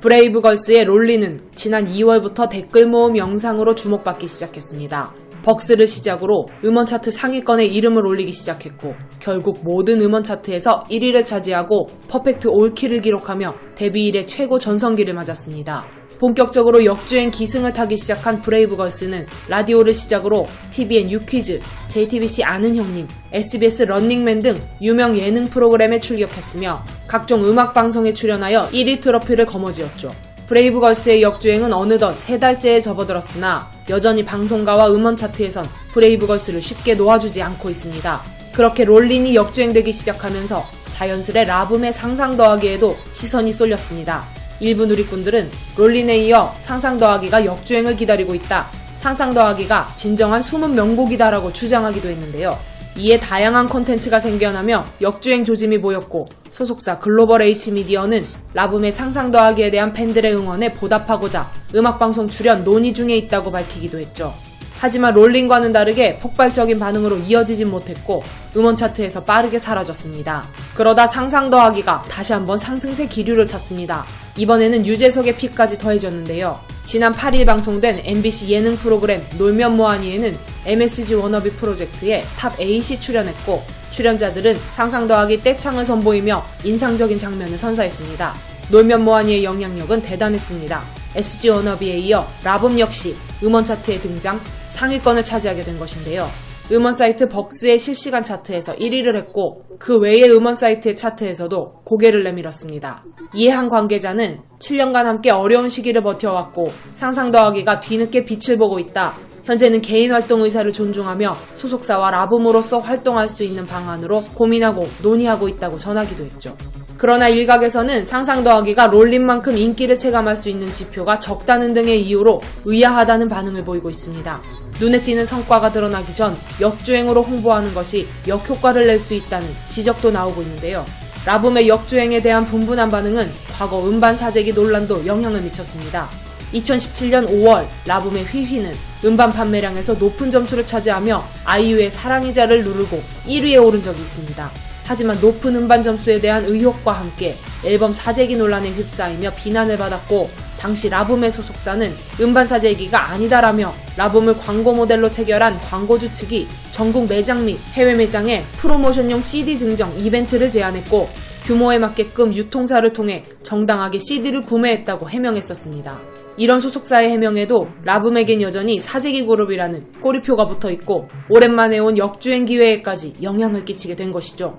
브레이브걸스의 0.00 0.84
롤린은 0.84 1.38
지난 1.54 1.84
2월부터 1.84 2.48
댓글 2.48 2.86
모음 2.86 3.16
영상으로 3.16 3.74
주목받기 3.74 4.26
시작했습니다. 4.26 5.14
벅스를 5.42 5.86
시작으로 5.86 6.48
음원 6.64 6.86
차트 6.86 7.10
상위권에 7.12 7.64
이름을 7.66 8.04
올리기 8.04 8.32
시작했고 8.32 8.94
결국 9.20 9.62
모든 9.62 10.00
음원 10.00 10.22
차트에서 10.22 10.84
1위를 10.90 11.24
차지하고 11.24 11.88
퍼펙트 12.08 12.48
올킬을 12.48 13.00
기록하며 13.00 13.52
데뷔 13.76 14.06
이래 14.06 14.26
최고 14.26 14.58
전성기를 14.58 15.14
맞았습니다. 15.14 15.86
본격적으로 16.18 16.84
역주행 16.84 17.30
기승을 17.30 17.72
타기 17.72 17.96
시작한 17.96 18.40
브레이브걸스는 18.40 19.26
라디오를 19.48 19.92
시작으로 19.92 20.46
TVN 20.70 21.10
유퀴즈, 21.10 21.60
JTBC 21.88 22.44
아는 22.44 22.74
형님, 22.74 23.06
SBS 23.32 23.84
런닝맨 23.84 24.40
등 24.40 24.54
유명 24.80 25.16
예능 25.16 25.44
프로그램에 25.44 25.98
출격했으며 25.98 26.84
각종 27.06 27.44
음악 27.44 27.74
방송에 27.74 28.12
출연하여 28.12 28.70
1위 28.72 29.00
트로피를 29.00 29.46
거머쥐었죠. 29.46 30.10
브레이브걸스의 30.46 31.22
역주행은 31.22 31.72
어느덧 31.72 32.14
세 32.14 32.38
달째에 32.38 32.80
접어들었으나 32.80 33.68
여전히 33.88 34.24
방송가와 34.24 34.90
음원 34.90 35.16
차트에선 35.16 35.68
브레이브걸스를 35.92 36.62
쉽게 36.62 36.94
놓아주지 36.94 37.42
않고 37.42 37.68
있습니다. 37.68 38.22
그렇게 38.52 38.84
롤린이 38.84 39.34
역주행되기 39.34 39.92
시작하면서 39.92 40.64
자연스레 40.90 41.44
라붐의 41.44 41.92
상상 41.92 42.36
더하기에도 42.36 42.96
시선이 43.12 43.52
쏠렸습니다. 43.52 44.24
일부 44.60 44.86
누리꾼들은 44.86 45.50
롤린에 45.76 46.18
이어 46.26 46.54
상상 46.62 46.98
더하기가 46.98 47.44
역주행을 47.44 47.96
기다리고 47.96 48.34
있다. 48.34 48.66
상상 48.96 49.34
더하기가 49.34 49.92
진정한 49.96 50.42
숨은 50.42 50.74
명곡이다라고 50.74 51.52
주장하기도 51.52 52.08
했는데요. 52.08 52.58
이에 52.98 53.20
다양한 53.20 53.68
콘텐츠가 53.68 54.18
생겨나며 54.18 54.86
역주행 55.02 55.44
조짐이 55.44 55.80
보였고 55.82 56.28
소속사 56.50 56.98
글로벌 56.98 57.42
H미디어는 57.42 58.26
라붐의 58.54 58.90
상상 58.90 59.30
더하기에 59.30 59.70
대한 59.70 59.92
팬들의 59.92 60.34
응원에 60.34 60.72
보답하고자 60.72 61.52
음악방송 61.74 62.28
출연 62.28 62.64
논의 62.64 62.94
중에 62.94 63.14
있다고 63.16 63.52
밝히기도 63.52 63.98
했죠. 63.98 64.32
하지만 64.78 65.14
롤린과는 65.14 65.72
다르게 65.72 66.18
폭발적인 66.18 66.78
반응으로 66.78 67.18
이어지진 67.18 67.70
못했고 67.70 68.22
음원 68.56 68.76
차트에서 68.76 69.24
빠르게 69.24 69.58
사라졌습니다. 69.58 70.48
그러다 70.74 71.06
상상 71.06 71.50
더하기가 71.50 72.04
다시 72.08 72.32
한번 72.32 72.58
상승세 72.58 73.06
기류를 73.06 73.46
탔습니다. 73.46 74.04
이번에는 74.36 74.84
유재석의 74.84 75.36
pick까지 75.36 75.78
더해졌는데요. 75.78 76.60
지난 76.84 77.12
8일 77.12 77.46
방송된 77.46 78.02
MBC 78.04 78.50
예능 78.50 78.76
프로그램 78.76 79.24
놀면 79.38 79.76
뭐하니에는 79.76 80.36
MSG 80.66 81.14
워너비 81.14 81.50
프로젝트에 81.50 82.22
top 82.36 82.56
8이 82.58 83.00
출연했고 83.00 83.64
출연자들은 83.90 84.56
상상 84.70 85.08
더하기 85.08 85.40
떼창을 85.40 85.84
선보이며 85.84 86.44
인상적인 86.64 87.18
장면을 87.18 87.56
선사했습니다. 87.56 88.34
놀면 88.70 89.04
뭐하니의 89.04 89.44
영향력은 89.44 90.02
대단했습니다. 90.02 91.05
SG 91.16 91.48
워너비에 91.48 91.96
이어 91.98 92.24
라붐 92.44 92.78
역시 92.78 93.16
음원 93.42 93.64
차트에 93.64 93.98
등장 93.98 94.40
상위권을 94.70 95.24
차지하게 95.24 95.62
된 95.62 95.78
것인데요. 95.78 96.28
음원 96.72 96.92
사이트 96.92 97.28
벅스의 97.28 97.78
실시간 97.78 98.22
차트에서 98.22 98.74
1위를 98.74 99.14
했고 99.16 99.62
그 99.78 99.98
외의 99.98 100.30
음원 100.30 100.54
사이트의 100.54 100.96
차트에서도 100.96 101.82
고개를 101.84 102.24
내밀었습니다. 102.24 103.04
이에 103.34 103.50
한 103.50 103.68
관계자는 103.68 104.40
7년간 104.58 105.04
함께 105.04 105.30
어려운 105.30 105.68
시기를 105.68 106.02
버텨왔고 106.02 106.68
상상 106.92 107.30
더하기가 107.30 107.80
뒤늦게 107.80 108.24
빛을 108.24 108.58
보고 108.58 108.78
있다. 108.78 109.14
현재는 109.44 109.80
개인 109.80 110.10
활동 110.10 110.42
의사를 110.42 110.70
존중하며 110.72 111.36
소속사와 111.54 112.10
라붐으로서 112.10 112.80
활동할 112.80 113.28
수 113.28 113.44
있는 113.44 113.64
방안으로 113.64 114.24
고민하고 114.34 114.88
논의하고 115.02 115.48
있다고 115.48 115.78
전하기도 115.78 116.24
했죠. 116.24 116.56
그러나 116.98 117.28
일각에서는 117.28 118.04
상상 118.04 118.42
더하기가 118.42 118.86
롤린만큼 118.86 119.58
인기를 119.58 119.96
체감할 119.96 120.36
수 120.36 120.48
있는 120.48 120.72
지표가 120.72 121.18
적다는 121.18 121.74
등의 121.74 122.02
이유로 122.02 122.42
의아하다는 122.64 123.28
반응을 123.28 123.64
보이고 123.64 123.90
있습니다. 123.90 124.42
눈에 124.80 125.02
띄는 125.02 125.26
성과가 125.26 125.72
드러나기 125.72 126.14
전 126.14 126.36
역주행으로 126.60 127.22
홍보하는 127.22 127.74
것이 127.74 128.08
역효과를 128.26 128.86
낼 128.86 128.98
수 128.98 129.14
있다는 129.14 129.46
지적도 129.68 130.10
나오고 130.10 130.40
있는데요. 130.42 130.84
라붐의 131.26 131.68
역주행에 131.68 132.22
대한 132.22 132.46
분분한 132.46 132.88
반응은 132.88 133.30
과거 133.52 133.86
음반 133.86 134.16
사재기 134.16 134.52
논란도 134.54 135.06
영향을 135.06 135.42
미쳤습니다. 135.42 136.08
2017년 136.54 137.28
5월 137.28 137.66
라붐의 137.86 138.24
휘휘는 138.24 138.72
음반 139.04 139.30
판매량에서 139.32 139.94
높은 139.94 140.30
점수를 140.30 140.64
차지하며 140.64 141.22
아이유의 141.44 141.90
사랑이자를 141.90 142.64
누르고 142.64 143.02
1위에 143.26 143.62
오른 143.62 143.82
적이 143.82 144.00
있습니다. 144.00 144.50
하지만 144.86 145.20
높은 145.20 145.56
음반 145.56 145.82
점수에 145.82 146.20
대한 146.20 146.44
의혹과 146.44 146.92
함께 146.92 147.36
앨범 147.64 147.92
사재기 147.92 148.36
논란에 148.36 148.70
휩싸이며 148.70 149.30
비난을 149.34 149.76
받았고 149.76 150.30
당시 150.58 150.88
라붐의 150.88 151.30
소속사는 151.30 151.92
음반 152.20 152.46
사재기가 152.46 153.10
아니다라며 153.10 153.74
라붐을 153.96 154.38
광고 154.38 154.72
모델로 154.72 155.10
체결한 155.10 155.58
광고주 155.60 156.10
측이 156.12 156.46
전국 156.70 157.08
매장 157.08 157.44
및 157.44 157.58
해외 157.72 157.94
매장에 157.94 158.42
프로모션용 158.58 159.20
CD 159.20 159.58
증정 159.58 159.96
이벤트를 159.98 160.50
제안했고 160.50 161.08
규모에 161.42 161.78
맞게끔 161.78 162.34
유통사를 162.34 162.92
통해 162.92 163.24
정당하게 163.42 163.98
CD를 163.98 164.42
구매했다고 164.42 165.08
해명했었습니다. 165.08 166.16
이런 166.38 166.60
소속사의 166.60 167.10
해명에도 167.10 167.68
라붐에겐 167.84 168.42
여전히 168.42 168.78
사재기 168.78 169.24
그룹이라는 169.26 170.00
꼬리표가 170.02 170.46
붙어 170.46 170.70
있고 170.70 171.08
오랜만에 171.30 171.78
온 171.78 171.96
역주행 171.96 172.44
기회에까지 172.44 173.16
영향을 173.22 173.64
끼치게 173.64 173.96
된 173.96 174.10
것이죠. 174.10 174.58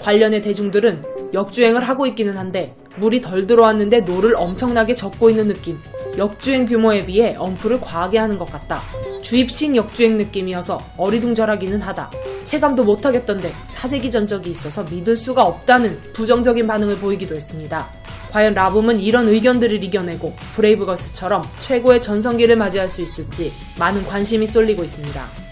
관련해 0.00 0.40
대중들은 0.40 1.02
역주행을 1.34 1.80
하고 1.82 2.06
있기는 2.06 2.36
한데 2.36 2.74
물이 2.98 3.20
덜 3.20 3.46
들어왔는데 3.46 4.00
노를 4.00 4.34
엄청나게 4.36 4.94
젓고 4.94 5.30
있는 5.30 5.48
느낌. 5.48 5.78
역주행 6.16 6.66
규모에 6.66 7.06
비해 7.06 7.36
언플을 7.38 7.80
과하게 7.80 8.18
하는 8.18 8.38
것 8.38 8.50
같다. 8.50 8.80
주입식 9.22 9.76
역주행 9.76 10.16
느낌이어서 10.16 10.80
어리둥절하기는 10.96 11.80
하다. 11.80 12.10
체감도 12.44 12.84
못하겠던데 12.84 13.52
사재기 13.68 14.10
전적이 14.10 14.50
있어서 14.50 14.84
믿을 14.84 15.16
수가 15.16 15.44
없다는 15.44 16.00
부정적인 16.12 16.66
반응을 16.66 16.96
보이기도 16.96 17.36
했습니다. 17.36 17.88
과연 18.30 18.54
라붐은 18.54 19.00
이런 19.00 19.28
의견들을 19.28 19.82
이겨내고 19.84 20.34
브레이브걸스처럼 20.54 21.42
최고의 21.60 22.02
전성기를 22.02 22.56
맞이할 22.56 22.88
수 22.88 23.00
있을지 23.00 23.52
많은 23.78 24.04
관심이 24.06 24.46
쏠리고 24.46 24.84
있습니다. 24.84 25.47